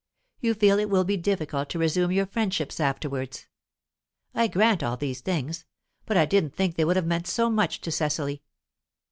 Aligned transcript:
You 0.39 0.55
feel 0.55 0.79
it 0.79 0.89
will 0.89 1.03
be 1.03 1.15
difficult 1.15 1.69
to 1.69 1.77
resume 1.77 2.11
your 2.11 2.25
friendships 2.25 2.79
afterwards. 2.79 3.45
I 4.33 4.47
grant 4.47 4.81
all 4.81 4.97
these 4.97 5.21
things, 5.21 5.63
but 6.07 6.17
I 6.17 6.25
didn't 6.25 6.55
think 6.55 6.73
they 6.75 6.85
would 6.85 6.95
have 6.95 7.05
meant 7.05 7.27
so 7.27 7.51
much 7.51 7.81
to 7.81 7.91
Cecily." 7.91 8.41